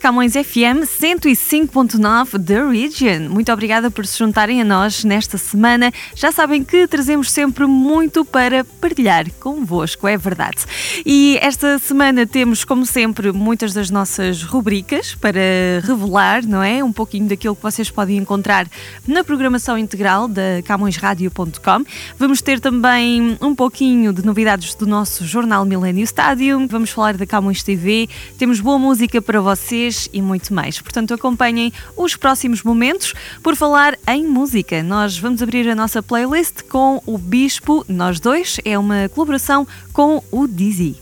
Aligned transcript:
Camões 0.00 0.32
FM 0.32 0.86
105.9 0.86 2.42
The 2.42 2.64
Region. 2.64 3.28
Muito 3.28 3.52
obrigada 3.52 3.90
por 3.90 4.06
se 4.06 4.18
juntarem 4.18 4.62
a 4.62 4.64
nós 4.64 5.04
nesta 5.04 5.36
semana. 5.36 5.92
Já 6.14 6.32
sabem 6.32 6.64
que 6.64 6.86
trazemos 6.86 7.30
sempre 7.30 7.66
muito 7.66 8.24
para 8.24 8.64
partilhar 8.64 9.30
convosco, 9.38 10.08
é 10.08 10.16
verdade. 10.16 10.64
E 11.04 11.38
esta 11.42 11.78
semana 11.78 12.26
temos, 12.26 12.64
como 12.64 12.86
sempre, 12.86 13.30
muitas 13.30 13.74
das 13.74 13.90
nossas 13.90 14.42
rubricas 14.42 15.14
para 15.14 15.38
revelar, 15.84 16.46
não 16.46 16.62
é? 16.62 16.82
Um 16.82 16.92
pouquinho 16.92 17.28
daquilo 17.28 17.54
que 17.54 17.62
vocês 17.62 17.90
podem 17.90 18.16
encontrar 18.16 18.66
na 19.06 19.22
programação 19.22 19.76
integral 19.76 20.26
da 20.26 20.62
CamõesRadio.com. 20.64 21.84
Vamos 22.18 22.40
ter 22.40 22.58
também 22.58 23.36
um 23.38 23.54
pouquinho 23.54 24.14
de 24.14 24.24
novidades 24.24 24.74
do 24.74 24.86
nosso 24.86 25.26
jornal 25.26 25.66
Millennium 25.66 26.04
Stadium. 26.04 26.66
Vamos 26.66 26.88
falar 26.88 27.18
da 27.18 27.26
Camões 27.26 27.62
TV. 27.62 28.08
Temos 28.38 28.60
boa 28.60 28.78
música 28.78 29.20
para 29.20 29.42
vocês 29.42 29.89
e 30.12 30.20
muito 30.22 30.52
mais. 30.54 30.80
Portanto, 30.80 31.14
acompanhem 31.14 31.72
os 31.96 32.16
próximos 32.16 32.62
momentos. 32.62 33.14
Por 33.42 33.56
falar 33.56 33.98
em 34.06 34.26
música, 34.26 34.82
nós 34.82 35.18
vamos 35.18 35.42
abrir 35.42 35.68
a 35.68 35.74
nossa 35.74 36.02
playlist 36.02 36.62
com 36.68 37.02
o 37.06 37.18
Bispo 37.18 37.84
Nós 37.88 38.20
Dois. 38.20 38.58
É 38.64 38.78
uma 38.78 39.08
colaboração 39.08 39.66
com 39.92 40.22
o 40.30 40.46
Dizzy. 40.46 40.96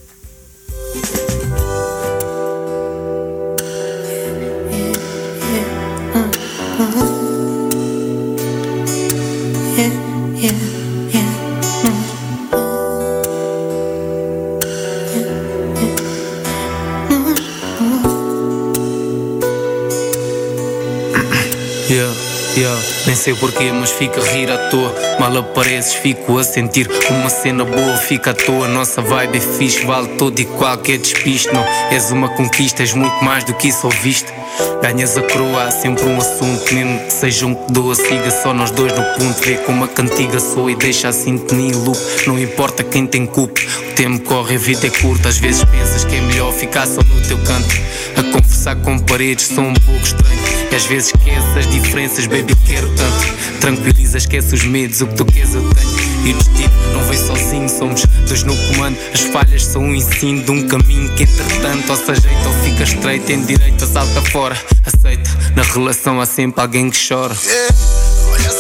Yeah. 22.57 22.81
Nem 23.07 23.15
sei 23.15 23.35
porquê, 23.35 23.71
mas 23.73 23.91
fica 23.91 24.21
a 24.21 24.25
rir 24.25 24.51
à 24.51 24.59
toa. 24.69 24.95
Mal 25.21 25.37
apareces, 25.37 25.95
fico 25.95 26.39
a 26.39 26.45
sentir 26.45 26.89
uma 27.11 27.29
cena 27.29 27.65
boa, 27.65 27.97
fica 27.97 28.31
à 28.31 28.35
toa. 28.35 28.67
Nossa 28.69 29.01
vibe 29.01 29.39
é 29.39 29.41
fixe, 29.41 29.85
vale 29.85 30.09
todo 30.17 30.39
e 30.39 30.45
qualquer 30.45 30.99
despiste. 30.99 31.53
Não 31.53 31.65
és 31.91 32.11
uma 32.11 32.29
conquista, 32.31 32.83
és 32.83 32.93
muito 32.95 33.25
mais 33.25 33.45
do 33.45 33.55
que 33.55 33.69
isso 33.69 33.87
ouviste. 33.87 34.33
Ganhas 34.83 35.17
a 35.17 35.23
coroa, 35.23 35.65
há 35.65 35.71
sempre 35.71 36.05
um 36.05 36.17
assunto, 36.17 36.75
mesmo 36.75 36.99
que 37.01 37.13
seja 37.13 37.47
um 37.47 37.55
que 37.55 37.73
doa, 37.73 37.95
siga 37.95 38.31
só 38.31 38.53
nós 38.53 38.71
dois 38.71 38.93
no 38.93 39.05
ponto. 39.15 39.41
Vê 39.45 39.57
como 39.59 39.85
a 39.85 39.89
cantiga 39.89 40.41
soa 40.41 40.73
e 40.73 40.75
deixa 40.75 41.09
a 41.09 41.13
sintonia 41.13 41.71
em 41.71 41.75
loop. 41.75 41.99
Não 42.27 42.39
importa 42.39 42.83
quem 42.83 43.07
tem 43.07 43.27
culpa, 43.27 43.61
o 43.61 43.95
tempo 43.95 44.25
corre, 44.25 44.57
a 44.57 44.59
vida 44.59 44.87
é 44.87 44.91
curta. 44.91 45.29
Às 45.29 45.39
vezes 45.39 45.65
pensas 45.65 46.05
que 46.05 46.17
é 46.17 46.21
melhor 46.21 46.53
ficar 46.53 46.87
só 46.87 47.03
no 47.03 47.21
teu 47.27 47.39
canto. 47.39 47.77
A 48.17 48.23
conversar 48.69 48.77
com 48.77 48.99
paredes, 48.99 49.47
sou 49.47 49.65
um 49.65 49.75
pouco 49.75 50.03
estranho. 50.03 50.39
E 50.71 50.75
às 50.75 50.85
vezes 50.87 51.13
esquece 51.15 51.59
as 51.59 51.67
diferenças, 51.71 52.27
baby, 52.27 52.55
quero 52.67 52.89
tanto. 52.95 53.61
Tranquiliza, 53.61 54.19
esquece 54.19 54.55
os 54.55 54.65
medos, 54.65 55.01
o 55.01 55.07
que 55.07 55.15
tu 55.15 55.25
queres 55.25 55.55
eu 55.55 55.63
tenho. 55.75 56.27
E 56.27 56.31
o 56.33 56.35
destino 56.35 56.93
não 56.93 57.03
vem 57.05 57.19
sozinho, 57.19 57.69
somos 57.69 58.05
dois 58.27 58.43
no 58.43 58.57
comando. 58.69 58.97
As 59.13 59.21
falhas 59.23 59.65
são 59.65 59.83
um 59.83 59.95
ensino 59.95 60.43
de 60.43 60.51
um 60.51 60.67
caminho 60.69 61.13
que, 61.15 61.23
entretanto, 61.23 61.91
ou 61.91 61.97
se 61.97 62.11
ajeita 62.11 62.49
ou 62.49 62.55
fica 62.65 62.83
estreito. 62.83 63.27
Tem 63.27 63.45
direito 63.45 63.85
a 63.85 63.87
salta 63.87 64.23
fora, 64.31 64.57
aceita. 64.85 65.31
Na 65.55 65.63
relação 65.63 66.21
há 66.21 66.27
sempre 66.27 66.61
alguém 66.61 66.91
que 66.91 67.09
chora. 67.09 67.35
Olha 68.33 68.51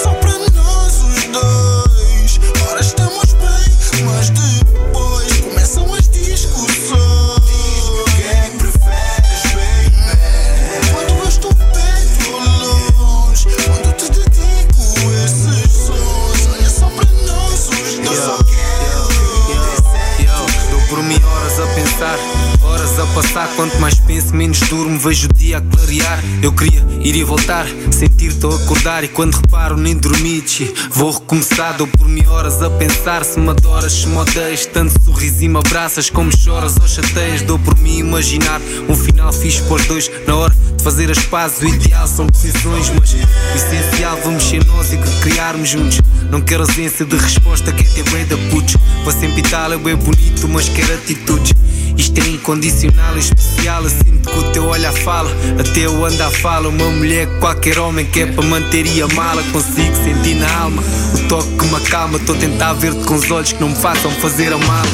Quanto 23.59 23.77
mais 23.81 23.99
penso, 23.99 24.37
menos 24.37 24.61
durmo. 24.69 24.97
Vejo 25.01 25.27
o 25.27 25.33
dia 25.33 25.59
a 25.59 25.61
clarear. 25.61 26.23
Eu 26.41 26.53
queria 26.53 26.81
ir 27.03 27.17
e 27.17 27.25
voltar, 27.25 27.67
sentir-te 27.91 28.47
a 28.47 28.51
acordar. 28.51 29.03
E 29.03 29.09
quando 29.09 29.35
reparo, 29.35 29.77
nem 29.77 29.97
dormi. 29.97 30.45
Vou 30.93 31.11
recomeçar. 31.11 31.77
Dou 31.77 31.89
por 31.89 32.09
mim 32.09 32.25
horas 32.25 32.63
a 32.63 32.71
pensar. 32.71 33.25
Se 33.25 33.41
me 33.41 33.49
adoras, 33.49 33.93
se 33.93 34.07
me 34.07 34.17
odeias. 34.17 34.65
Tanto 34.65 35.03
sorriso 35.05 35.43
e 35.43 35.49
me 35.49 35.59
abraças, 35.59 36.09
como 36.09 36.31
choras 36.31 36.77
ou 36.81 36.87
chateias. 36.87 37.43
Dou 37.43 37.59
por 37.59 37.77
mim 37.81 37.99
imaginar 37.99 38.61
um 38.89 38.95
final 38.95 39.33
fixe 39.33 39.61
para 39.63 39.75
os 39.75 39.87
dois. 39.87 40.09
Na 40.25 40.37
hora 40.37 40.55
de 40.55 40.85
fazer 40.85 41.11
as 41.11 41.25
pazes, 41.25 41.61
o 41.61 41.67
ideal 41.67 42.07
são 42.07 42.27
decisões. 42.27 42.91
Mas 42.91 43.13
o 43.13 43.57
essencial, 43.57 44.21
vamos 44.23 44.45
ser 44.45 44.65
nós 44.67 44.93
e 44.93 44.99
que 44.99 45.21
criarmos 45.21 45.69
juntos. 45.69 46.01
Não 46.31 46.41
quero 46.41 46.63
ausência 46.63 47.05
de 47.05 47.17
resposta, 47.17 47.73
quer 47.73 47.93
ter 47.93 48.09
bem 48.11 48.25
da 48.25 48.37
putz. 48.53 48.77
Para 49.03 49.13
sempre 49.15 49.43
tal 49.43 49.73
é 49.73 49.79
bem 49.79 49.97
bonito, 49.97 50.47
mas 50.47 50.69
quero 50.69 50.95
atitudes. 50.95 51.53
Isto 51.99 52.21
é 52.21 52.29
incondicional, 52.29 53.15
é 53.17 53.19
especial. 53.19 53.83
Sinto 53.89 54.31
que 54.31 54.39
o 54.39 54.53
teu 54.53 54.67
olhar 54.67 54.93
fala, 54.93 55.31
até 55.59 55.81
eu 55.81 56.05
ando 56.05 56.23
à 56.23 56.31
fala. 56.31 56.69
Uma 56.69 56.91
mulher 56.91 57.27
que 57.27 57.39
qualquer 57.41 57.79
homem 57.79 58.07
quer 58.07 58.33
para 58.35 58.45
manter 58.45 58.87
e 58.87 59.03
amá-la. 59.03 59.43
Consigo 59.53 59.97
sentir 59.97 60.37
na 60.37 60.61
alma 60.61 60.83
o 61.15 61.29
toque 61.29 61.57
que 61.57 61.67
me 61.67 61.75
acalma. 61.75 62.17
Estou 62.17 62.37
a 62.37 62.39
tentar 62.39 62.73
ver-te 62.75 63.05
com 63.05 63.15
os 63.15 63.31
olhos 63.31 63.53
que 63.53 63.61
não 63.61 63.71
me 63.71 63.77
façam 63.77 64.11
fazer 64.13 64.53
a 64.53 64.59
mala. 64.59 64.89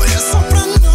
Olha 0.00 0.18
só 0.18 0.38
pra 0.38 0.64
nós 0.64 0.85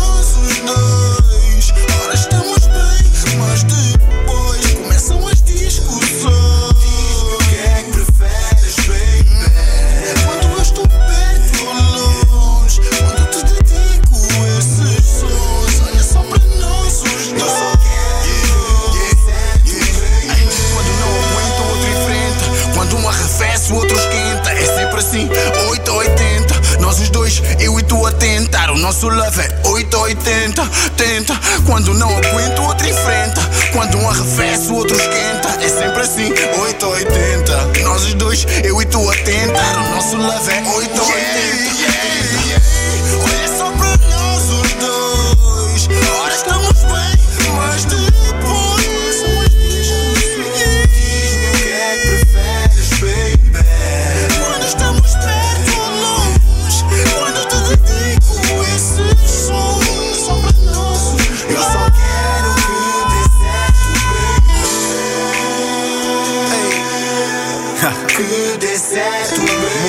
880. 25.70 26.80
Nós 26.80 27.00
os 27.00 27.10
dois, 27.10 27.42
eu 27.60 27.80
e 27.80 27.84
tu 27.84 28.06
a 28.06 28.12
tentar. 28.12 28.72
O 28.72 28.78
nosso 28.78 29.08
love 29.08 29.42
é 29.42 29.68
880. 29.68 30.64
Tenta, 30.98 31.40
quando 31.66 31.94
não 31.94 32.10
aguento, 32.10 32.62
outro 32.64 32.88
enfrenta. 32.88 33.42
Quando 33.72 33.98
um 33.98 34.10
arrefece, 34.10 34.72
o 34.72 34.76
outro 34.76 34.96
esquenta. 34.96 35.50
É 35.62 35.68
sempre 35.68 36.02
assim, 36.02 36.32
880. 36.32 37.84
Nós 37.84 38.04
os 38.04 38.14
dois, 38.16 38.46
eu 38.64 38.82
e 38.82 38.86
tu 38.86 39.10
a 39.10 39.16
tentar. 39.18 39.78
O 39.78 39.96
nosso 39.96 40.18
love 40.18 40.52
é 40.52 40.62
880. 40.62 41.12
Yeah. 41.12 41.71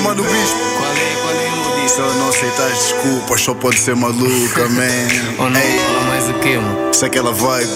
Baby. 0.02 0.20
Mano 0.20 0.22
Bispo, 0.22 0.58
Qual 0.78 0.92
é, 0.92 1.16
qual 1.22 1.34
é 1.34 1.84
o 1.84 1.88
se 1.88 2.00
ela 2.00 2.14
não 2.14 2.28
aceitar 2.28 2.66
as 2.68 2.78
desculpas, 2.78 3.40
só 3.40 3.54
pode 3.54 3.78
ser 3.78 3.94
maluca, 3.96 4.68
man. 4.68 5.38
Ou 5.38 5.50
não, 5.50 5.60
Ei, 5.60 5.78
fala 5.78 6.00
mais 6.02 6.28
o 6.28 6.34
que, 6.34 6.56
mano? 6.56 6.90
isso 6.90 7.04
é 7.04 7.08
aquela 7.08 7.32
vibe 7.32 7.70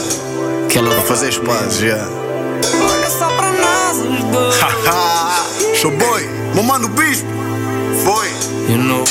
Que 0.71 0.79
ela 0.79 0.91
para 0.91 1.03
fazer 1.03 1.39
pazes, 1.41 1.79
já. 1.79 2.09
Olha 2.89 3.11
só 3.11 3.29
pra 3.29 3.53
nós 3.53 3.99
os 3.99 4.25
dois. 4.25 4.61
Haha, 4.61 5.45
show 5.75 5.91
boy, 5.91 6.23
meu 6.55 6.63
mano 6.63 6.89
Bispo, 6.89 7.27
foi. 8.05 8.29
You 8.73 8.79
know. 8.83 9.05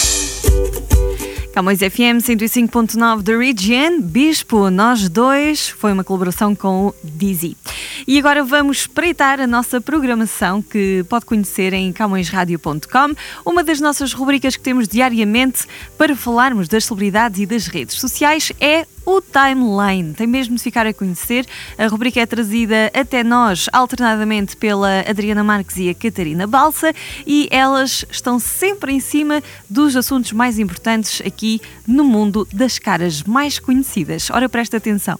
Camões 1.53 1.79
FM 1.79 2.19
105.9 2.21 3.21
da 3.21 3.37
Region, 3.37 4.01
Bispo, 4.01 4.69
nós 4.69 5.07
dois, 5.07 5.69
foi 5.69 5.93
uma 5.93 6.03
colaboração 6.03 6.53
com 6.53 6.87
o 6.87 6.95
Dizzy. 7.01 7.55
E 8.07 8.19
agora 8.19 8.43
vamos 8.43 8.81
espreitar 8.81 9.39
a 9.39 9.47
nossa 9.47 9.81
programação 9.81 10.61
que 10.61 11.03
pode 11.09 11.25
conhecer 11.25 11.73
em 11.73 11.91
camõesradio.com, 11.91 13.15
uma 13.43 13.63
das 13.63 13.79
nossas 13.79 14.13
rubricas 14.13 14.55
que 14.55 14.61
temos 14.61 14.87
diariamente 14.87 15.65
para 15.97 16.15
falarmos 16.15 16.67
das 16.67 16.85
celebridades 16.85 17.39
e 17.39 17.47
das 17.47 17.65
redes 17.65 17.99
sociais 17.99 18.51
é 18.59 18.85
o 19.03 19.19
Timeline. 19.21 20.13
Tem 20.13 20.27
mesmo 20.27 20.55
de 20.55 20.61
ficar 20.61 20.85
a 20.85 20.93
conhecer. 20.93 21.47
A 21.77 21.87
rubrica 21.87 22.19
é 22.19 22.25
trazida 22.27 22.91
até 22.93 23.23
nós 23.23 23.67
alternadamente 23.73 24.55
pela 24.55 24.99
Adriana 25.01 25.43
Marques 25.43 25.77
e 25.77 25.89
a 25.89 25.95
Catarina 25.95 26.45
Balsa 26.45 26.93
e 27.25 27.47
elas 27.49 28.05
estão 28.11 28.37
sempre 28.37 28.93
em 28.93 28.99
cima 28.99 29.41
dos 29.67 29.95
assuntos 29.95 30.31
mais 30.31 30.59
importantes 30.59 31.21
aqui 31.25 31.59
no 31.87 32.03
mundo 32.03 32.47
das 32.53 32.77
caras 32.77 33.23
mais 33.23 33.57
conhecidas. 33.57 34.29
Ora, 34.29 34.47
presta 34.47 34.77
atenção. 34.77 35.19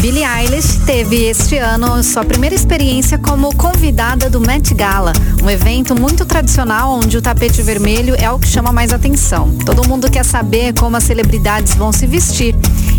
Billie 0.00 0.24
Eilish 0.24 0.80
teve 0.84 1.24
este 1.24 1.56
ano 1.56 2.02
sua 2.02 2.24
primeira 2.24 2.54
experiência 2.54 3.16
como 3.16 3.54
convidada 3.56 4.28
do 4.28 4.40
Met 4.40 4.74
Gala, 4.74 5.12
um 5.42 5.48
evento 5.48 5.98
muito 5.98 6.26
tradicional 6.26 6.92
onde 6.92 7.16
o 7.16 7.22
tapete 7.22 7.62
vermelho 7.62 8.14
é 8.18 8.30
o 8.30 8.38
que 8.38 8.46
chama 8.46 8.72
mais 8.72 8.92
atenção. 8.92 9.50
Todo 9.64 9.88
mundo 9.88 10.10
quer 10.10 10.24
saber 10.24 10.74
como 10.74 10.96
as 10.96 11.04
celebridades 11.04 11.74
vão 11.74 11.92
se 11.92 12.06
vestir. 12.06 12.54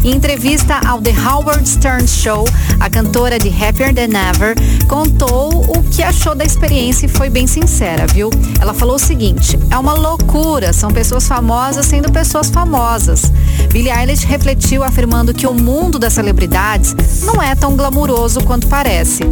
Em 0.05 0.11
entrevista 0.11 0.79
ao 0.87 1.01
The 1.01 1.15
Howard 1.19 1.67
Stern 1.67 2.07
Show, 2.07 2.45
a 2.79 2.87
cantora 2.91 3.39
de 3.39 3.49
Happier 3.49 3.91
Than 3.91 4.15
Ever 4.15 4.55
contou 4.87 5.63
o 5.63 5.81
que 5.89 6.03
achou 6.03 6.35
da 6.35 6.45
experiência 6.45 7.07
e 7.07 7.09
foi 7.09 7.27
bem 7.27 7.47
sincera, 7.47 8.05
viu? 8.05 8.29
Ela 8.61 8.75
falou 8.75 8.97
o 8.97 8.99
seguinte: 8.99 9.57
é 9.71 9.77
uma 9.79 9.93
loucura, 9.93 10.71
são 10.73 10.91
pessoas 10.91 11.27
famosas 11.27 11.87
sendo 11.87 12.11
pessoas 12.11 12.51
famosas. 12.51 13.31
Billie 13.71 13.91
Eilish 13.91 14.27
refletiu 14.27 14.83
afirmando 14.83 15.33
que 15.33 15.47
o 15.47 15.55
mundo 15.55 15.97
das 15.97 16.13
celebridades 16.13 16.95
não 17.23 17.41
é 17.41 17.55
tão 17.55 17.75
glamuroso 17.75 18.43
quanto 18.43 18.67
parece. 18.67 19.23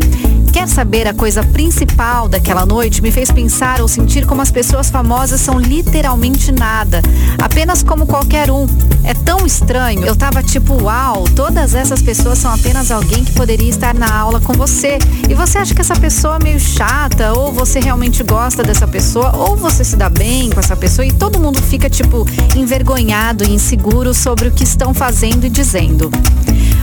Quer 0.54 0.68
saber 0.68 1.08
a 1.08 1.16
coisa 1.16 1.44
principal 1.44 2.30
daquela 2.30 2.64
noite? 2.64 3.02
Me 3.02 3.12
fez 3.12 3.32
pensar 3.32 3.82
ou 3.82 3.88
sentir 3.88 4.24
como 4.28 4.40
as 4.40 4.52
pessoas 4.52 4.88
famosas 4.88 5.42
são 5.42 5.60
literalmente 5.60 6.52
nada, 6.52 7.02
apenas 7.42 7.82
como 7.82 8.06
qualquer 8.06 8.52
um. 8.52 8.68
É 9.04 9.16
tão 9.16 9.48
estranho. 9.48 10.06
Eu 10.06 10.16
tava 10.16 10.44
tipo, 10.44 10.63
uau, 10.70 11.26
todas 11.36 11.76
essas 11.76 12.02
pessoas 12.02 12.38
são 12.38 12.54
apenas 12.54 12.92
alguém 12.92 13.24
que 13.24 13.32
poderia 13.34 13.70
estar 13.70 13.94
na 13.94 14.14
aula 14.14 14.40
com 14.40 14.54
você. 14.54 14.98
E 15.30 15.34
você 15.34 15.58
acha 15.58 15.74
que 15.76 15.82
essa 15.82 15.96
pessoa 15.96 16.38
é 16.38 16.44
meio 16.44 16.60
chata, 16.60 17.34
ou 17.34 17.52
você 17.52 17.80
realmente 17.80 18.24
gosta 18.24 18.64
dessa 18.64 18.88
pessoa, 18.88 19.36
ou 19.36 19.56
você 19.58 19.84
se 19.84 19.96
dá 19.96 20.10
bem 20.10 20.50
com 20.50 20.60
essa 20.60 20.76
pessoa 20.76 21.06
e 21.06 21.12
todo 21.12 21.40
mundo 21.40 21.62
fica 21.62 21.90
tipo 21.90 22.26
envergonhado 22.56 23.44
e 23.44 23.52
inseguro 23.52 24.14
sobre 24.14 24.48
o 24.48 24.52
que 24.52 24.64
estão 24.64 24.94
fazendo 24.94 25.46
e 25.46 25.50
dizendo. 25.50 26.10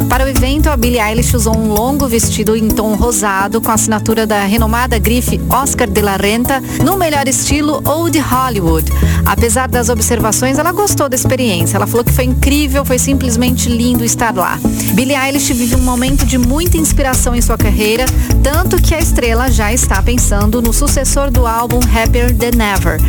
Para 0.08 0.24
o 0.24 0.28
evento, 0.28 0.68
a 0.68 0.76
Billie 0.76 1.00
Eilish 1.00 1.34
usou 1.36 1.56
um 1.56 1.72
longo 1.72 2.08
vestido 2.08 2.56
em 2.56 2.68
tom 2.68 2.94
rosado 2.94 3.60
com 3.60 3.70
a 3.70 3.74
assinatura 3.74 4.26
da 4.26 4.44
renomada 4.44 4.98
grife 4.98 5.40
Oscar 5.48 5.88
de 5.88 6.00
la 6.00 6.16
Renta 6.16 6.60
no 6.84 6.96
melhor 6.96 7.28
estilo 7.28 7.82
Old 7.84 8.18
Hollywood. 8.18 8.90
Apesar 9.24 9.68
das 9.68 9.88
observações, 9.88 10.58
ela 10.58 10.72
gostou 10.72 11.08
da 11.08 11.14
experiência. 11.14 11.76
Ela 11.76 11.86
falou 11.86 12.04
que 12.04 12.12
foi 12.12 12.24
incrível, 12.24 12.84
foi 12.84 12.98
simplesmente 12.98 13.68
lindo 13.68 14.04
estar 14.04 14.34
lá. 14.34 14.58
Billie 14.94 15.16
Eilish 15.16 15.52
vive 15.52 15.76
um 15.76 15.82
momento 15.82 16.26
de 16.26 16.38
muita 16.38 16.76
inspiração 16.76 17.34
em 17.34 17.40
sua 17.40 17.56
carreira, 17.56 18.06
tanto 18.42 18.80
que 18.80 18.94
a 18.94 18.98
estrela 18.98 19.50
já 19.50 19.72
está 19.72 20.02
pensando 20.02 20.60
no 20.60 20.72
sucessor 20.72 21.30
do 21.30 21.46
álbum 21.46 21.78
Happier 21.78 22.34
Than 22.34 22.62
Ever, 22.62 23.00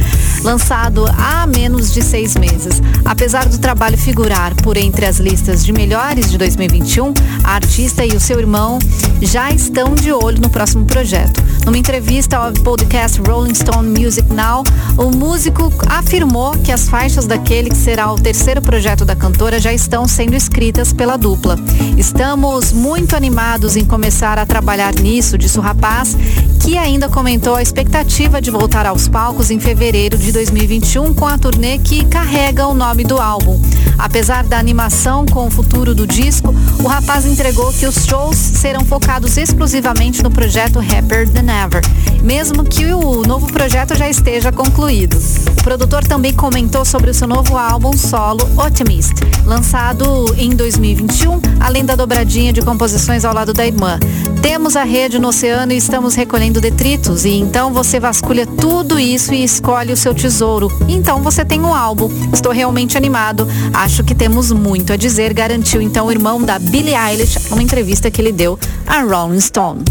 lançado 0.44 1.06
há 1.18 1.48
menos 1.48 1.92
de 1.92 2.02
seis 2.02 2.36
meses. 2.36 2.82
Apesar 3.04 3.48
do 3.48 3.58
trabalho 3.58 3.98
figurar 3.98 4.54
por 4.56 4.78
entre 4.78 5.06
as 5.06 5.18
listas 5.18 5.66
de 5.66 5.74
melhores 5.74 6.30
de 6.30 6.38
2021, 6.82 7.14
a 7.44 7.56
artista 7.56 8.06
e 8.06 8.10
o 8.10 8.20
seu 8.20 8.40
irmão 8.40 8.80
já 9.22 9.52
estão 9.52 9.94
de 9.94 10.12
olho 10.12 10.42
no 10.42 10.50
próximo 10.50 10.86
projeto. 10.86 11.42
Numa 11.66 11.78
entrevista 11.78 12.38
ao 12.38 12.52
podcast 12.54 13.22
Rolling 13.22 13.54
Stone 13.54 14.00
Music 14.00 14.28
Now, 14.34 14.64
o 14.98 15.16
músico 15.16 15.72
afirmou 15.88 16.52
que 16.58 16.72
as 16.72 16.90
faixas 16.90 17.28
daquele 17.28 17.70
que 17.70 17.78
será 17.78 18.12
o 18.12 18.20
terceiro 18.20 18.62
projeto 18.62 19.06
da 19.06 19.16
cantora 19.16 19.60
já 19.60 19.72
estão 19.72 20.08
sendo 20.08 20.36
escritas 20.36 20.92
pela 20.92 21.18
dupla. 21.18 21.58
Estamos 21.98 22.72
muito 22.72 23.16
animados 23.16 23.76
em 23.76 23.86
começar 23.86 24.40
a 24.40 24.46
trabalhar 24.46 24.94
nisso, 24.96 25.38
disse 25.38 25.60
o 25.60 25.62
rapaz, 25.62 26.18
que 26.60 26.78
ainda 26.78 27.10
comentou 27.10 27.56
a 27.56 27.62
expectativa 27.62 28.42
de 28.42 28.50
voltar 28.50 28.86
aos 28.86 29.08
palcos 29.08 29.52
em 29.52 29.60
fevereiro 29.60 30.18
de 30.18 30.32
2021 30.32 31.14
com 31.14 31.28
a 31.28 31.38
turnê 31.38 31.78
que 31.78 32.06
carrega 32.06 32.68
o 32.68 32.74
nome 32.74 33.04
do 33.04 33.20
álbum. 33.20 33.62
Apesar 33.98 34.44
da 34.44 34.58
animação 34.58 35.26
com 35.28 35.48
o 35.48 35.52
futuro 35.52 35.94
do 35.94 36.08
disco, 36.08 36.54
o 36.84 36.88
rapaz 36.88 37.26
entregou 37.26 37.72
que 37.72 37.86
os 37.86 38.06
shows 38.06 38.36
serão 38.36 38.84
focados 38.86 39.38
exclusivamente 39.38 40.24
no 40.24 40.32
projeto 40.32 40.80
Happier 40.80 41.30
Than 41.30 41.52
Ever, 41.52 41.82
mesmo 42.24 42.64
que 42.64 42.86
o 42.94 43.22
novo 43.24 43.48
projeto 43.52 43.96
já 43.96 44.10
esteja 44.10 44.52
concluído. 44.52 45.18
O 45.48 45.64
produtor 45.64 46.04
também 46.04 46.34
comentou 46.34 46.84
sobre 46.84 47.12
o 47.12 47.14
seu 47.14 47.28
novo 47.28 47.58
álbum 47.58 47.96
solo, 47.96 48.48
Optimist, 48.58 49.14
lançado 49.46 50.34
em 50.38 50.50
2021, 50.50 51.40
além 51.60 51.86
da 51.86 51.96
dobradinha 51.96 52.52
de 52.52 52.62
composições 52.62 53.26
ao 53.26 53.34
lado 53.34 53.54
da 53.54 53.66
irmã. 53.66 54.00
Temos 54.42 54.76
a 54.76 54.84
rede 54.84 55.20
no 55.20 55.28
oceano 55.28 55.72
e 55.72 55.78
estamos 55.78 56.16
recolhendo 56.16 56.60
detritos, 56.60 57.26
e 57.26 57.30
então 57.30 57.72
você 57.72 58.00
vasculha 58.00 58.46
tudo 58.48 59.00
isso 59.00 59.34
e 59.34 59.44
escolhe 59.44 59.94
o 59.94 59.98
seu 59.98 60.16
tesouro. 60.16 60.72
Então 60.88 61.22
você 61.22 61.46
tem 61.46 61.62
um 61.62 61.74
álbum. 61.74 62.10
Estou 62.34 62.52
realmente 62.52 62.98
animado. 62.98 63.48
Acho 63.72 64.04
que 64.04 64.16
temos 64.16 64.52
muito 64.52 64.94
a 64.94 64.98
dizer, 64.98 65.32
garantiu 65.34 65.82
então 65.82 66.08
o 66.08 66.12
irmão 66.12 66.42
da 66.42 66.51
Billie 66.60 66.96
Eilish 66.96 67.38
numa 67.50 67.64
entrevista 67.64 68.10
que 68.12 68.22
ele 68.22 68.32
deu 68.32 68.60
a 68.88 69.02
Rolling 69.02 69.42
Stone. 69.42 69.84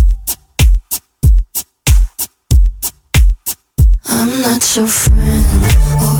I'm 4.09 4.43
not 4.43 4.77
your 4.77 4.87
friend 4.87 6.20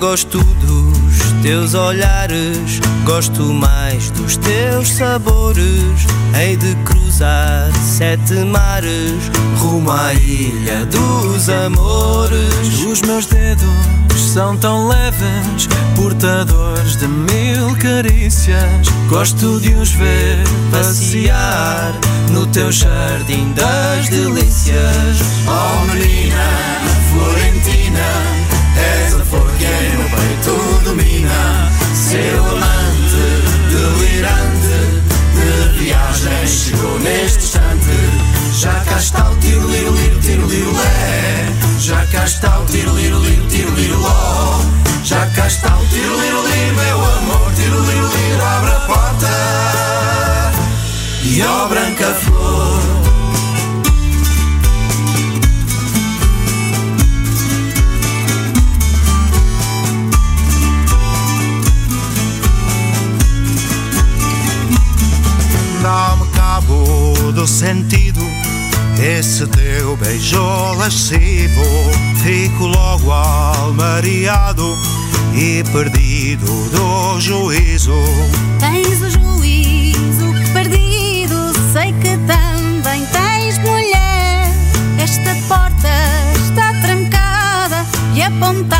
gosto 0.00 0.38
dos 0.38 1.42
teus 1.42 1.74
olhares, 1.74 2.80
gosto 3.04 3.42
mais 3.52 4.10
dos 4.12 4.38
teus 4.38 4.88
sabores. 4.94 6.06
Hei 6.34 6.56
de 6.56 6.74
cruzar 6.86 7.70
sete 7.82 8.32
mares, 8.36 9.30
rumo 9.58 9.92
à 9.92 10.14
ilha 10.14 10.86
dos 10.86 11.50
amores. 11.50 12.82
Os 12.90 13.02
meus 13.02 13.26
dedos 13.26 13.68
são 14.16 14.56
tão 14.56 14.88
leves, 14.88 15.68
portadores 15.94 16.96
de 16.96 17.06
mil 17.06 17.76
carícias. 17.78 18.88
Gosto 19.06 19.60
de 19.60 19.74
os 19.74 19.92
ver 19.92 20.38
passear 20.70 21.92
no 22.30 22.46
teu 22.46 22.72
jardim 22.72 23.52
das 23.52 24.08
delícias. 24.08 25.18
Oh 25.46 25.84
menina, 25.92 26.48
Florentina, 27.12 28.39
Seu 32.10 32.44
amante, 32.44 33.22
delirante, 33.70 34.78
de 35.32 35.78
viagem 35.78 36.44
chegou 36.44 36.98
neste 36.98 37.38
instante. 37.38 37.96
Já 38.58 38.74
cá 38.80 38.98
está 38.98 39.30
o 39.30 39.36
tiro, 39.36 39.70
liro, 39.70 39.92
liro, 39.92 40.20
tiro, 40.20 40.44
liro, 40.48 40.72
lé. 40.72 41.52
Já 41.78 42.04
cá 42.06 42.24
está 42.24 42.58
o 42.58 42.64
tiro, 42.66 42.96
liro, 42.96 43.16
liro, 43.20 43.46
tiro, 43.46 43.72
liro, 43.76 44.00
ló. 44.00 44.60
Já 45.04 45.24
cá 45.36 45.46
está 45.46 45.72
o 45.76 45.86
tiro, 45.86 46.20
liro, 46.20 46.42
liro, 46.48 46.74
meu 46.74 47.04
amor, 47.04 47.52
tiro, 47.54 47.80
liro, 47.80 48.08
liro, 48.08 48.44
abre 48.44 48.70
a 48.72 48.80
porta. 48.88 50.52
E 51.22 51.40
ó 51.42 51.68
branca 51.68 52.12
flor. 52.14 52.39
Cabo 67.40 67.46
do 67.46 67.46
sentido. 67.46 68.20
Esse 68.98 69.46
teu 69.46 69.96
beijo 69.96 70.74
lascivo 70.74 71.62
Fico 72.22 72.66
logo 72.66 73.10
almariado 73.10 74.76
E 75.34 75.64
perdido 75.72 76.46
do 76.70 77.20
juízo. 77.20 77.94
Tens 78.58 79.00
o 79.00 79.10
juízo 79.10 80.34
perdido, 80.52 81.52
sei 81.72 81.92
que 81.94 82.18
também 82.26 83.06
tens 83.06 83.58
mulher. 83.58 84.52
Esta 84.98 85.34
porta 85.48 85.88
está 86.44 86.74
trancada 86.82 87.86
e 88.14 88.22
apontado 88.22 88.79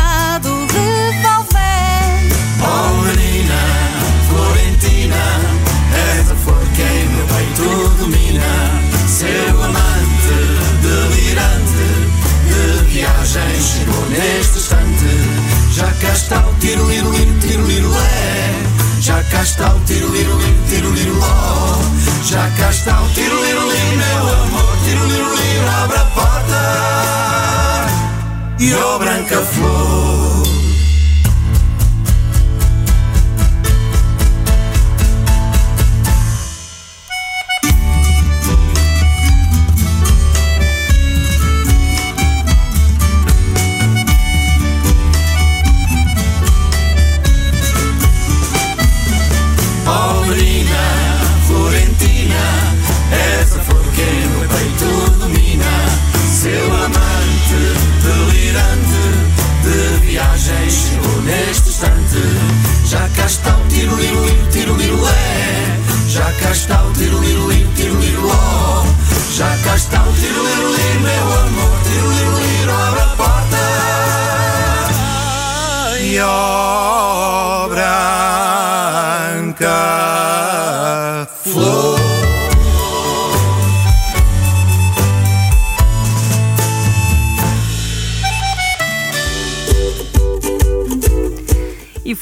tiro, 63.81 63.95
liro, 63.95 64.21
tiro, 64.51 64.75
liro, 64.75 65.01
lé. 65.01 65.79
Já 66.07 66.31
cá 66.33 66.51
está 66.51 66.83
o 66.83 66.93
tiro, 66.93 67.19
liro, 67.19 67.49
tiro, 67.75 67.99
liro, 67.99 68.27
ló. 68.27 68.85
Já 69.33 69.57
cá 69.63 69.75
está 69.75 70.03
o 70.03 70.13
tiro, 70.13 70.43
liro, 70.43 70.69
meu 71.01 71.33
amor, 71.33 71.71
tiro, 71.83 72.11
liro, 72.11 72.37
liro, 72.37 72.71
abre 72.71 73.01
a 73.01 73.07
porta. 73.17 73.57
E 75.99 76.19
ó 76.19 77.67
branca 77.69 78.91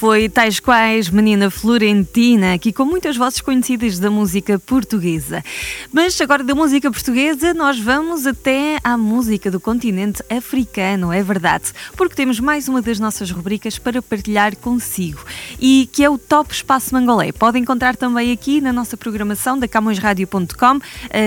foi 0.00 0.30
tais 0.30 0.58
quais 0.58 1.10
Menina 1.10 1.50
Florentina, 1.50 2.54
aqui 2.54 2.72
com 2.72 2.86
muitas 2.86 3.18
vozes 3.18 3.42
conhecidas 3.42 3.98
da 3.98 4.10
música 4.10 4.58
portuguesa. 4.58 5.44
Mas 5.92 6.18
agora 6.18 6.42
da 6.42 6.54
música 6.54 6.90
portuguesa 6.90 7.52
nós 7.52 7.78
vamos 7.78 8.26
até 8.26 8.78
à 8.82 8.96
música 8.96 9.50
do 9.50 9.60
continente 9.60 10.24
africano, 10.30 11.12
é 11.12 11.22
verdade, 11.22 11.66
porque 11.98 12.14
temos 12.14 12.40
mais 12.40 12.66
uma 12.66 12.80
das 12.80 12.98
nossas 12.98 13.30
rubricas 13.30 13.78
para 13.78 14.00
partilhar 14.00 14.56
consigo 14.56 15.22
e 15.60 15.86
que 15.92 16.02
é 16.02 16.08
o 16.08 16.16
Top 16.16 16.50
Espaço 16.50 16.94
Mangolé. 16.94 17.30
Pode 17.30 17.58
encontrar 17.58 17.94
também 17.94 18.32
aqui 18.32 18.58
na 18.58 18.72
nossa 18.72 18.96
programação 18.96 19.58
da 19.58 19.68
camõesradio.com 19.68 20.76
uh, 20.78 20.80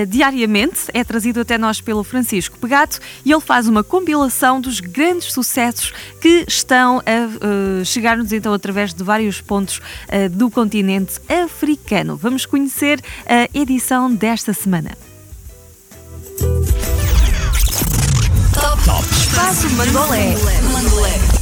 diariamente, 0.08 0.86
é 0.96 1.04
trazido 1.04 1.42
até 1.42 1.60
nós 1.60 1.80
pelo 1.80 2.04
Francisco 2.04 2.58
Pegato 2.58 3.00
e 3.24 3.32
ele 3.32 3.42
faz 3.42 3.68
uma 3.68 3.84
compilação 3.84 4.60
dos 4.60 4.80
grandes 4.80 5.32
sucessos 5.32 5.94
que 6.20 6.44
estão 6.48 7.04
a 7.06 7.82
uh, 7.82 7.86
chegar-nos 7.86 8.34
então 8.34 8.52
através 8.64 8.94
de 8.94 9.04
vários 9.04 9.42
pontos 9.42 9.80
uh, 9.80 10.30
do 10.30 10.50
continente 10.50 11.20
africano. 11.28 12.16
Vamos 12.16 12.46
conhecer 12.46 13.02
a 13.26 13.50
edição 13.54 14.14
desta 14.14 14.54
semana. 14.54 14.92
Top 18.86 19.06
Espaço 19.12 19.70
Mangolé. 19.72 21.33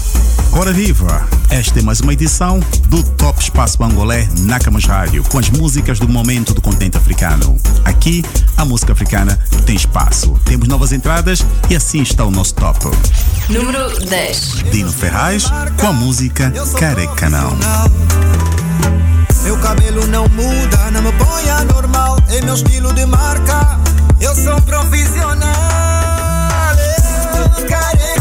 Ora 0.54 0.74
viva! 0.74 1.28
Esta 1.50 1.80
é 1.80 1.82
mais 1.82 2.02
uma 2.02 2.12
edição 2.12 2.60
do 2.88 3.02
Top 3.04 3.42
Espaço 3.42 3.78
Bangolé 3.78 4.28
na 4.40 4.60
Camas 4.60 4.84
Rádio, 4.84 5.24
com 5.24 5.40
as 5.40 5.50
músicas 5.50 5.98
do 5.98 6.10
momento 6.10 6.54
do 6.54 6.62
continente 6.62 6.98
africano. 6.98 7.58
Aqui, 7.86 8.24
a 8.58 8.66
música 8.66 8.92
africana 8.92 9.40
tem 9.66 9.76
espaço. 9.76 10.38
Temos 10.44 10.68
novas 10.68 10.92
entradas 10.92 11.46
e 11.70 11.76
assim 11.76 12.02
está 12.02 12.26
o 12.26 12.32
nosso 12.32 12.54
top. 12.56 12.80
Número 13.50 13.98
10. 14.06 14.64
Dino 14.72 14.92
Ferraz 14.92 15.46
com 15.80 15.88
a 15.88 15.94
música 15.94 16.52
Careca 16.78 17.30
Não. 17.30 17.58
Meu 19.44 19.58
cabelo 19.58 20.06
não 20.08 20.28
muda, 20.28 20.92
não 20.92 21.02
me 21.02 21.12
põe 21.14 21.50
anormal. 21.50 22.18
É 22.28 22.42
meu 22.42 22.56
estilo 22.56 22.94
de 22.94 23.06
marca, 23.06 23.80
eu 24.20 24.36
sou 24.36 24.62
profissional. 24.62 25.52
Careca. 27.68 28.21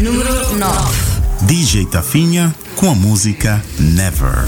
Número 0.00 0.56
9. 0.56 0.94
DJ 1.42 1.86
Tafinha 1.86 2.52
com 2.74 2.90
a 2.90 2.94
música 2.94 3.62
Never. 3.78 4.44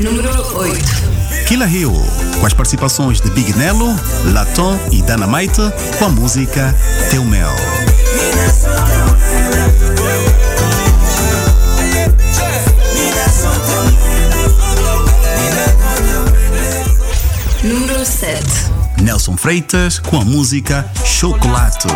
Número 0.00 0.56
8. 0.56 0.84
Killa 1.46 1.68
Hill, 1.68 1.92
com 2.40 2.46
as 2.46 2.52
participações 2.52 3.20
de 3.20 3.30
Big 3.30 3.56
Nello, 3.56 3.94
Laton 4.32 4.76
e 4.90 5.00
Dynamite, 5.02 5.62
com 5.98 6.06
a 6.06 6.08
música 6.08 6.74
Teu 7.10 7.24
Mel. 7.24 7.54
Nelson 19.04 19.36
Freitas 19.36 19.98
com 19.98 20.16
a 20.16 20.24
música 20.24 20.90
Chocolate. 21.04 21.88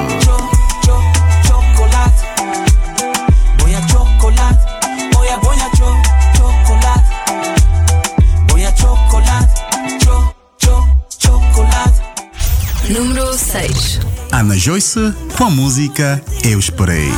Número 12.90 13.38
6 13.38 14.00
Ana 14.30 14.58
Joyce 14.58 15.14
com 15.36 15.44
a 15.44 15.50
música 15.50 16.22
Eu 16.44 16.58
Esperei. 16.58 17.08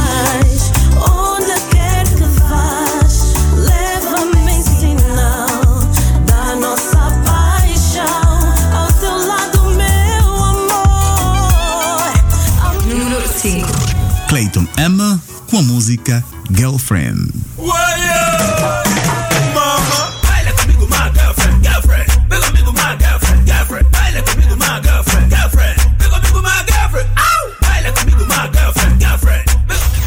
Baila 27.60 27.92
comigo, 27.92 28.24
my 28.24 28.48
girlfriend, 28.54 28.98
girlfriend. 29.04 29.46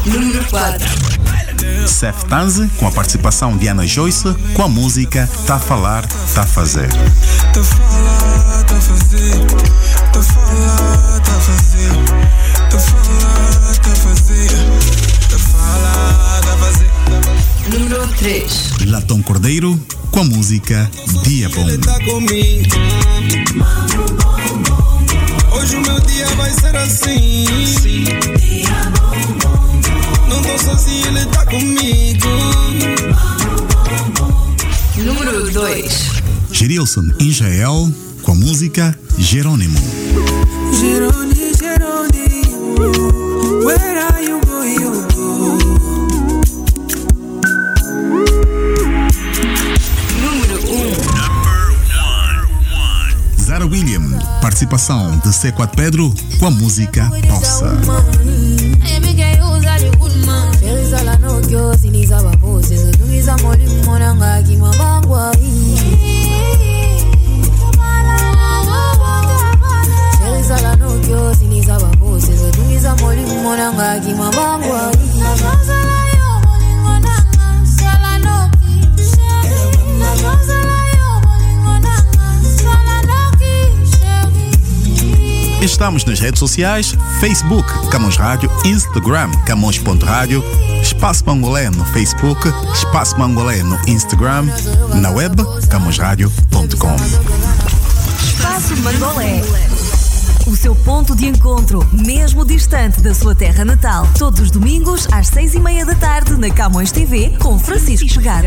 Número 0.06 0.44
4. 0.46 1.86
Seth 1.86 2.24
Tanze 2.28 2.68
com 2.76 2.88
a 2.88 2.90
participação 2.90 3.56
de 3.56 3.68
Ana 3.68 3.86
Joyce 3.86 4.34
com 4.54 4.62
a 4.64 4.68
música 4.68 5.30
Tá 5.46 5.60
Falar, 5.60 6.04
Tá 6.34 6.44
Fazer. 6.44 6.88
Tá 6.88 7.62
falar, 7.62 8.64
tá 8.64 8.74
fazer. 8.74 9.46
Tá 10.12 10.20
falar, 10.20 11.20
tá 11.20 11.32
fazer. 11.40 11.73
3. 18.24 18.86
Latom 18.86 19.20
Cordeiro 19.20 19.78
com 20.10 20.20
a 20.20 20.24
música 20.24 20.90
Dia 21.24 21.46
Bom. 21.50 21.66
Tá 21.76 22.02
comigo. 22.06 22.74
Hoje 25.52 25.76
o 25.76 25.80
meu 25.82 26.00
dia 26.00 26.26
vai 26.34 26.50
ser 26.50 26.74
assim. 26.74 27.44
Não 30.26 30.40
tô 30.42 30.58
sozinho, 30.58 31.06
ele 31.08 31.26
tá 31.26 31.44
comigo. 31.44 32.28
Número 34.96 35.52
2. 35.52 36.10
Gerilson 36.50 37.10
Injael 37.20 37.92
com 38.22 38.32
a 38.32 38.34
música 38.34 38.98
Jerônimo. 39.18 39.78
Geroni, 40.72 41.52
Geroni. 41.58 42.44
Participação 54.44 55.10
de 55.20 55.30
C4 55.30 55.70
Pedro 55.74 56.14
com 56.38 56.46
a 56.48 56.50
música 56.50 57.10
Possa. 57.30 57.72
Estamos 85.74 86.04
nas 86.04 86.20
redes 86.20 86.38
sociais, 86.38 86.94
Facebook, 87.18 87.68
Camões 87.90 88.16
Rádio, 88.16 88.48
Instagram, 88.64 89.28
Camões.rádio, 89.44 90.40
Espaço 90.80 91.24
Mangolé 91.26 91.68
no 91.68 91.84
Facebook, 91.86 92.48
Espaço 92.72 93.18
Mangolé 93.18 93.60
no 93.64 93.76
Instagram, 93.88 94.46
na 94.94 95.10
web, 95.10 95.34
camõesradio.com. 95.68 96.96
Espaço 98.24 98.76
Mangolé. 98.82 99.42
O 100.46 100.54
seu 100.54 100.76
ponto 100.76 101.16
de 101.16 101.26
encontro, 101.26 101.84
mesmo 101.90 102.44
distante 102.44 103.00
da 103.00 103.12
sua 103.12 103.34
terra 103.34 103.64
natal. 103.64 104.08
Todos 104.16 104.38
os 104.42 104.52
domingos, 104.52 105.08
às 105.10 105.26
seis 105.26 105.54
e 105.54 105.58
meia 105.58 105.84
da 105.84 105.96
tarde, 105.96 106.36
na 106.36 106.50
Camões 106.50 106.92
TV, 106.92 107.36
com 107.40 107.58
Francisco 107.58 108.14
Pegado. 108.14 108.46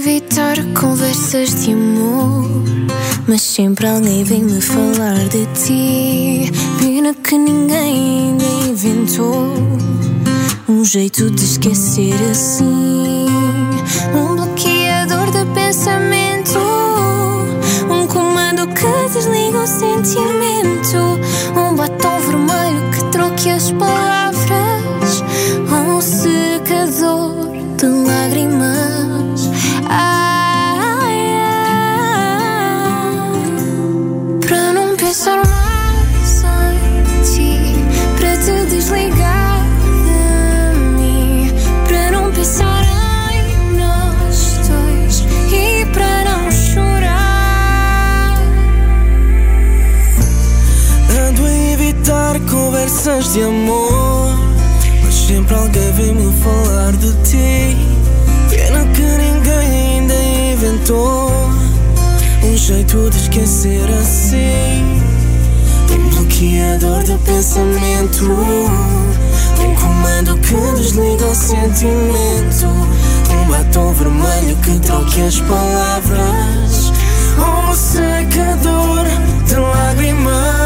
evitar 0.00 0.56
conversas 0.72 1.62
de 1.62 1.74
amor, 1.74 2.48
mas 3.28 3.42
sempre 3.42 3.86
alguém 3.86 4.24
vem 4.24 4.42
me 4.42 4.58
falar 4.58 5.28
de 5.28 5.44
ti. 5.52 6.50
Pena 6.78 7.12
que 7.12 7.36
ninguém 7.36 8.30
ainda 8.30 8.44
inventou 8.70 9.52
um 10.66 10.82
jeito 10.86 11.30
de 11.30 11.44
esquecer 11.44 12.14
assim. 12.30 13.26
Um 14.14 14.36
bloqueador 14.36 15.30
de 15.32 15.44
pensamento, 15.52 16.58
um 17.90 18.06
comando 18.06 18.66
que 18.68 19.12
desliga 19.12 19.58
o 19.58 19.66
sentimento, 19.66 21.20
de 53.32 53.42
amor, 53.44 54.36
mas 55.04 55.14
sempre 55.14 55.54
alguém 55.54 55.92
vem 55.92 56.14
me 56.14 56.32
falar 56.42 56.90
de 56.92 57.12
ti. 57.22 57.76
Pena 58.48 58.84
que 58.86 59.02
ninguém 59.02 59.98
ainda 59.98 60.14
inventou 60.52 61.30
um 62.42 62.56
jeito 62.56 63.08
de 63.08 63.16
esquecer 63.16 63.88
assim. 64.00 65.00
Um 65.92 66.08
bloqueador 66.08 67.04
de 67.04 67.16
pensamento, 67.18 68.24
um 69.60 69.74
comando 69.76 70.36
que 70.38 70.54
desliga 70.76 71.26
o 71.26 71.34
sentimento. 71.34 72.66
Um 73.30 73.48
batom 73.48 73.92
vermelho 73.92 74.56
que 74.56 74.76
troque 74.80 75.20
as 75.22 75.38
palavras, 75.40 76.92
um 77.38 77.74
secador 77.74 79.04
de 79.46 79.54
lágrimas. 79.54 80.59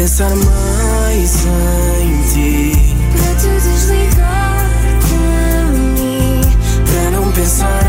Pensar 0.00 0.34
mais 0.34 1.44
em 1.44 2.22
ti. 2.32 2.96
Para 3.12 3.34
te 3.34 3.48
desligar 3.60 4.66
de 5.04 6.00
mim 6.00 6.40
Para 6.86 7.10
não 7.10 7.30
pensar 7.32 7.84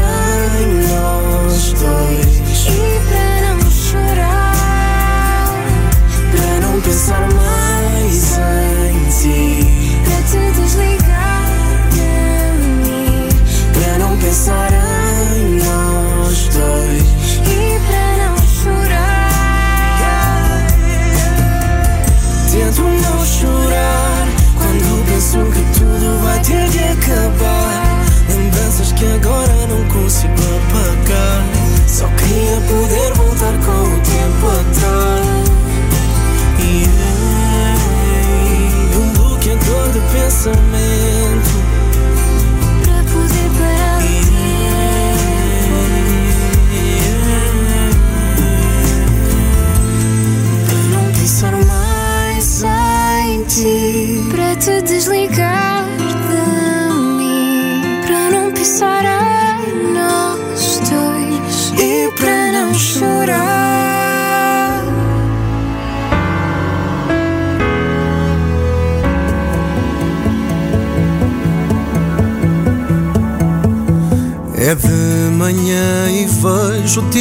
em 0.59 0.87
nós 0.89 1.73
dois. 1.73 2.67
e 2.67 2.99
para 3.07 3.53
não 3.55 3.71
chorar. 3.71 5.53
Para 6.35 6.67
não 6.67 6.81
pensar 6.81 7.21
mais 7.33 7.40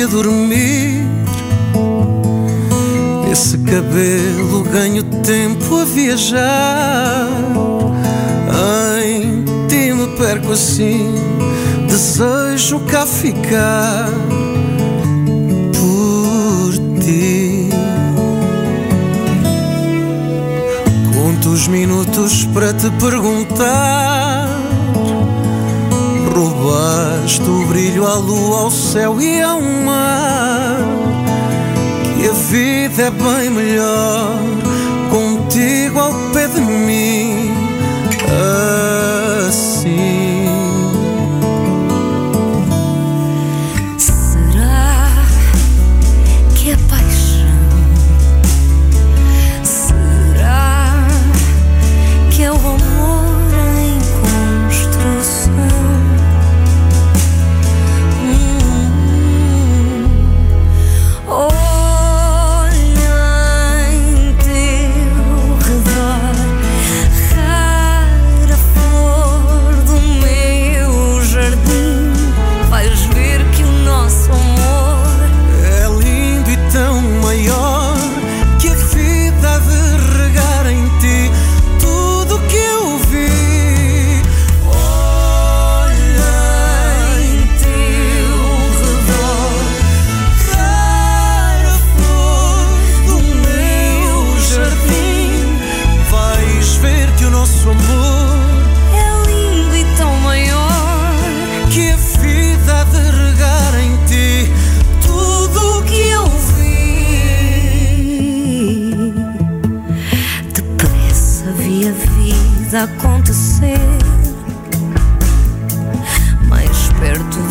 a 0.03 0.07
dormir. 0.07 1.05
Esse 3.31 3.59
cabelo 3.59 4.63
ganho 4.73 5.03
tempo 5.23 5.77
a 5.77 5.85
viajar. 5.85 7.29
Em 9.05 9.45
ti 9.69 9.93
me 9.93 10.07
perco 10.17 10.53
assim. 10.53 11.15
Desejo 11.89 12.81
cá 12.81 13.07
ficar 13.07 14.09
por 15.75 16.73
ti. 17.01 17.69
Conto 21.15 21.51
os 21.51 21.69
minutos 21.69 22.45
para 22.53 22.73
te 22.73 22.91
perguntar. 22.93 24.30
Roubaste 26.35 27.43
o 27.43 27.67
brilho 27.67 28.07
à 28.07 28.15
lua, 28.15 28.61
ao 28.63 28.71
céu 28.71 29.21
e 29.21 29.41
ao 29.43 29.61
mar. 29.61 30.79
Que 32.17 32.29
a 32.29 32.33
vida 32.33 33.03
é 33.03 33.11
bem 33.11 33.51
melhor 33.51 34.39
contigo 35.11 35.99
ao 35.99 36.13
pé 36.33 36.47
de 36.49 36.61
mim. 36.61 37.20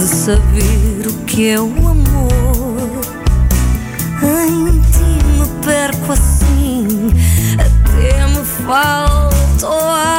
Saber 0.09 1.07
o 1.07 1.13
que 1.25 1.49
é 1.49 1.59
o 1.59 1.65
amor. 1.65 2.69
Em 4.21 4.81
ti 4.81 5.23
me 5.37 5.47
perco 5.63 6.11
assim 6.11 7.09
Até 7.53 8.27
me 8.27 8.43
falta 8.43 9.67
o 9.67 9.89
ar 9.89 10.18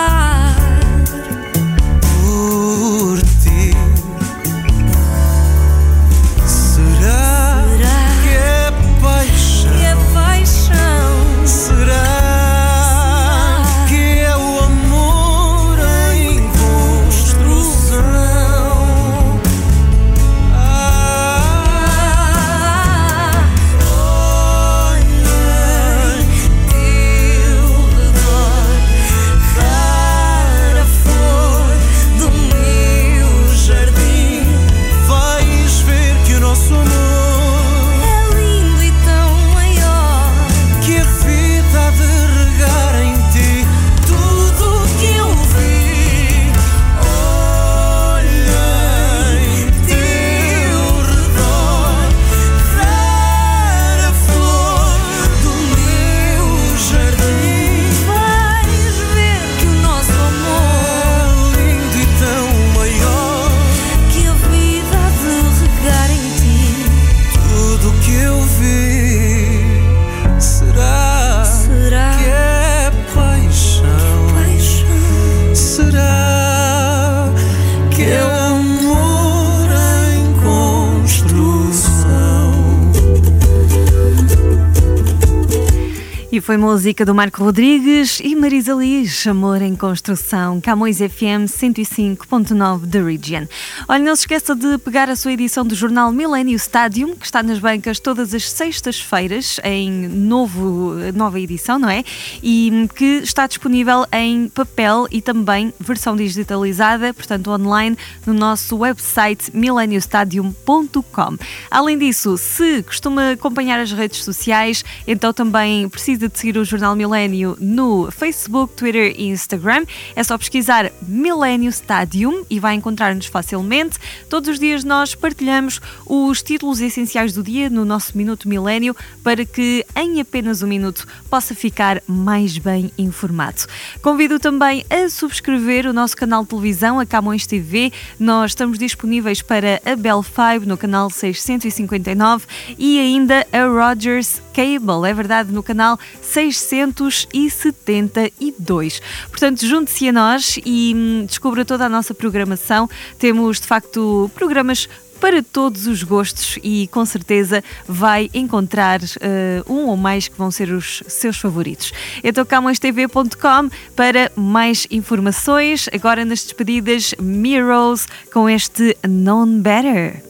foi 86.50 86.56
música 86.56 87.06
do 87.06 87.14
Marco 87.14 87.44
Rodrigues 87.44 88.18
e 88.18 88.34
Marisa 88.34 88.74
Liz, 88.74 89.24
Amor 89.24 89.62
em 89.62 89.76
Construção, 89.76 90.60
Camões 90.60 90.96
FM 90.98 91.46
105.9 91.46 92.86
da 92.86 93.00
Region. 93.00 93.46
Olha, 93.86 94.02
não 94.02 94.16
se 94.16 94.22
esqueça 94.22 94.56
de 94.56 94.76
pegar 94.78 95.08
a 95.08 95.14
sua 95.14 95.32
edição 95.32 95.64
do 95.64 95.76
jornal 95.76 96.10
Millennium 96.10 96.56
Stadium, 96.56 97.14
que 97.14 97.24
está 97.24 97.40
nas 97.40 97.60
bancas 97.60 98.00
todas 98.00 98.34
as 98.34 98.50
sextas-feiras, 98.50 99.60
em 99.62 100.08
novo, 100.08 100.96
nova 101.14 101.38
edição, 101.38 101.78
não 101.78 101.88
é? 101.88 102.02
E 102.42 102.88
que 102.96 103.20
está 103.22 103.46
disponível 103.46 104.04
em 104.10 104.48
papel 104.48 105.06
e 105.08 105.22
também 105.22 105.72
versão 105.78 106.16
digitalizada, 106.16 107.14
portanto 107.14 107.48
online, 107.52 107.96
no 108.26 108.34
nosso 108.34 108.76
website 108.76 109.52
millenniumstadium.com. 109.54 111.36
Além 111.70 111.96
disso, 111.96 112.36
se 112.36 112.82
costuma 112.82 113.30
acompanhar 113.30 113.78
as 113.78 113.92
redes 113.92 114.24
sociais, 114.24 114.84
então 115.06 115.32
também 115.32 115.88
precisa 115.88 116.28
de 116.28 116.39
seguir 116.40 116.56
o 116.56 116.64
Jornal 116.64 116.96
Milênio 116.96 117.54
no 117.60 118.10
Facebook, 118.10 118.72
Twitter 118.74 119.14
e 119.16 119.28
Instagram. 119.28 119.84
É 120.16 120.24
só 120.24 120.38
pesquisar 120.38 120.90
Milênio 121.02 121.68
Stadium 121.68 122.44
e 122.48 122.58
vai 122.58 122.74
encontrar-nos 122.74 123.26
facilmente. 123.26 123.98
Todos 124.28 124.48
os 124.48 124.58
dias 124.58 124.82
nós 124.82 125.14
partilhamos 125.14 125.80
os 126.06 126.42
títulos 126.42 126.80
essenciais 126.80 127.34
do 127.34 127.42
dia 127.42 127.68
no 127.68 127.84
nosso 127.84 128.16
Minuto 128.16 128.48
Milênio 128.48 128.96
para 129.22 129.44
que 129.44 129.84
em 129.94 130.18
apenas 130.18 130.62
um 130.62 130.66
minuto 130.66 131.06
possa 131.28 131.54
ficar 131.54 132.02
mais 132.06 132.56
bem 132.56 132.90
informado. 132.96 133.66
Convido 134.00 134.38
também 134.40 134.84
a 134.88 135.10
subscrever 135.10 135.86
o 135.86 135.92
nosso 135.92 136.16
canal 136.16 136.42
de 136.42 136.48
televisão, 136.48 136.98
a 136.98 137.04
Camões 137.04 137.46
TV. 137.46 137.92
Nós 138.18 138.52
estamos 138.52 138.78
disponíveis 138.78 139.42
para 139.42 139.80
a 139.84 139.94
Bell 139.94 140.22
5 140.22 140.66
no 140.66 140.78
canal 140.78 141.10
659 141.10 142.46
e 142.78 142.98
ainda 142.98 143.46
a 143.52 143.66
Rogers 143.66 144.40
Cable, 144.54 145.08
é 145.08 145.14
verdade, 145.14 145.52
no 145.52 145.62
canal 145.62 145.98
672. 146.30 149.02
Portanto, 149.28 149.66
junte-se 149.66 150.08
a 150.08 150.12
nós 150.12 150.60
e 150.64 150.94
hum, 150.94 151.24
descubra 151.26 151.64
toda 151.64 151.86
a 151.86 151.88
nossa 151.88 152.14
programação. 152.14 152.88
Temos, 153.18 153.58
de 153.60 153.66
facto, 153.66 154.30
programas 154.34 154.88
para 155.20 155.42
todos 155.42 155.86
os 155.86 156.02
gostos 156.02 156.58
e 156.62 156.88
com 156.88 157.04
certeza 157.04 157.62
vai 157.86 158.30
encontrar 158.32 159.00
uh, 159.02 159.72
um 159.72 159.86
ou 159.86 159.96
mais 159.96 160.28
que 160.28 160.36
vão 160.36 160.50
ser 160.50 160.72
os 160.72 161.02
seus 161.06 161.36
favoritos. 161.36 161.92
Então 162.24 162.44
camõestv.com 162.44 163.70
para 163.94 164.32
mais 164.34 164.86
informações. 164.90 165.88
Agora 165.92 166.24
nas 166.24 166.42
despedidas, 166.42 167.14
Miros 167.20 168.06
com 168.32 168.48
este 168.48 168.96
Known 169.06 169.60
Better. 169.60 170.29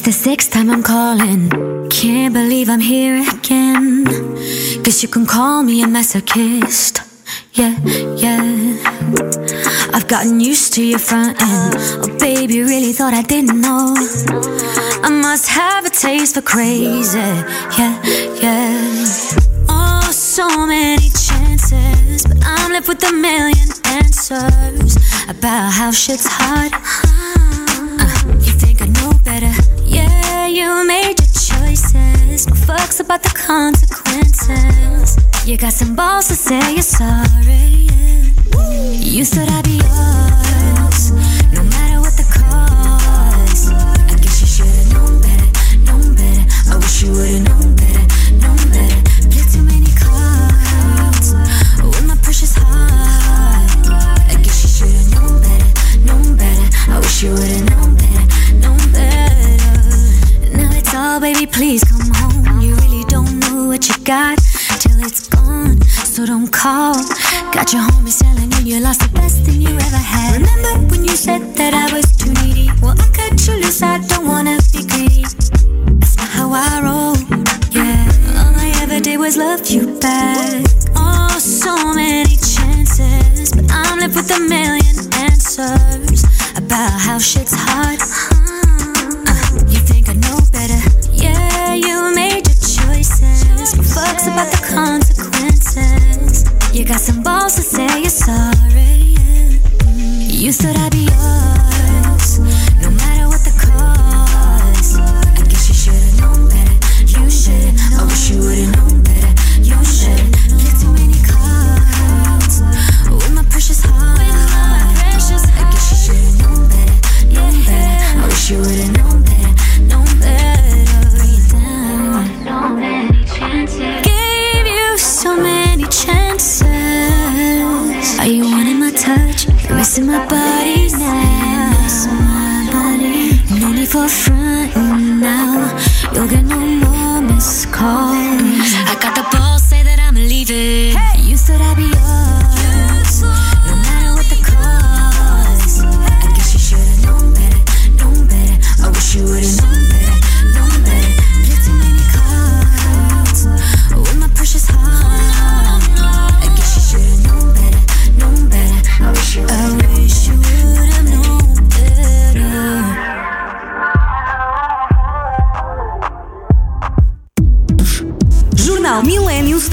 It's 0.00 0.06
the 0.06 0.30
sixth 0.30 0.52
time 0.52 0.70
I'm 0.70 0.82
calling. 0.82 1.50
Can't 1.90 2.32
believe 2.32 2.70
I'm 2.70 2.80
here 2.80 3.20
again. 3.20 4.04
Guess 4.82 5.02
you 5.02 5.10
can 5.10 5.26
call 5.26 5.62
me 5.62 5.82
a 5.82 5.86
masochist. 5.86 7.04
Yeah, 7.52 7.76
yeah. 8.16 8.80
I've 9.92 10.08
gotten 10.08 10.40
used 10.40 10.72
to 10.72 10.82
your 10.82 10.98
front 10.98 11.36
end. 11.42 11.74
Oh, 11.76 12.16
baby, 12.18 12.62
really 12.62 12.94
thought 12.94 13.12
I 13.12 13.20
didn't 13.20 13.60
know. 13.60 13.94
I 15.04 15.10
must 15.10 15.48
have 15.48 15.84
a 15.84 15.90
taste 15.90 16.34
for 16.34 16.40
crazy. 16.40 17.18
Yeah, 17.18 18.00
yeah. 18.40 19.04
Oh, 19.68 20.08
so 20.10 20.66
many 20.66 21.10
chances. 21.10 22.24
But 22.24 22.38
I'm 22.42 22.72
left 22.72 22.88
with 22.88 23.04
a 23.04 23.12
million 23.12 23.68
answers 23.84 24.96
about 25.28 25.72
how 25.72 25.90
shit's 25.90 26.26
hard. 26.26 26.72
Made 30.90 31.16
your 31.22 31.32
choices. 31.50 32.46
No 32.48 32.54
fucks 32.66 32.98
about 33.00 33.22
the 33.22 33.34
consequences. 33.52 35.16
You 35.46 35.56
got 35.56 35.72
some 35.72 35.94
balls 35.94 36.26
to 36.28 36.34
say 36.34 36.62
you're 36.74 36.82
sorry. 36.82 37.86
yeah. 37.86 39.14
You 39.14 39.24
thought 39.24 39.50
I'd 39.56 39.64
be 39.64 39.78
yours, 39.86 41.02
no 41.54 41.62
matter 41.74 41.98
what 42.04 42.14
the 42.20 42.26
cost. 42.38 43.72
I 44.12 44.16
guess 44.22 44.36
you 44.42 44.48
should've 44.54 44.92
known 44.92 45.14
better, 45.24 45.48
known 45.86 46.06
better. 46.18 46.44
I 46.70 46.76
wish 46.82 47.02
you 47.02 47.10
would've 47.12 47.42
known 47.46 47.49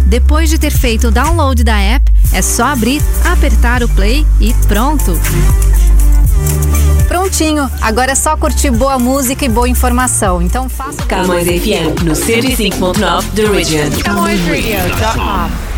Depois 0.05 0.49
de 0.49 0.57
ter 0.57 0.71
feito 0.71 1.07
o 1.07 1.11
download 1.11 1.63
da 1.63 1.77
app, 1.79 2.11
é 2.31 2.41
só 2.41 2.65
abrir, 2.65 3.01
apertar 3.23 3.83
o 3.83 3.89
play 3.89 4.25
e 4.39 4.53
pronto. 4.67 5.19
Prontinho, 7.07 7.69
agora 7.81 8.11
é 8.11 8.15
só 8.15 8.35
curtir 8.35 8.71
boa 8.71 8.99
música 8.99 9.45
e 9.45 9.49
boa 9.49 9.69
informação. 9.69 10.41
Então 10.41 10.67
faça 10.67 11.03
Camões 11.03 11.45
FM 11.45 12.03
no 12.03 12.13
105.9 12.13 13.23
The 13.35 13.45
Region. 13.45 13.89
CamõesRadio.com 14.03 15.74